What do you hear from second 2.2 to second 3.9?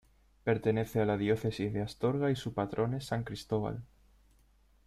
y su patrón es San Cristóbal.